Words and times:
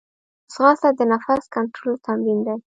ځغاسته 0.53 0.89
د 0.99 1.01
نفس 1.11 1.43
کنټرول 1.55 1.95
تمرین 2.05 2.39
دی 2.45 2.55